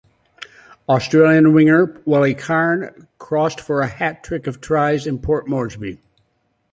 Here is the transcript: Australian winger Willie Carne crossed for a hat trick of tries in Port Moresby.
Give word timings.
Australian 0.89 1.53
winger 1.53 2.01
Willie 2.07 2.33
Carne 2.33 3.05
crossed 3.19 3.61
for 3.61 3.81
a 3.81 3.87
hat 3.87 4.23
trick 4.23 4.47
of 4.47 4.59
tries 4.59 5.05
in 5.05 5.19
Port 5.19 5.47
Moresby. 5.47 6.01